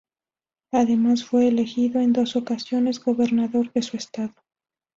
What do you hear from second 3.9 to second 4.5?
estado.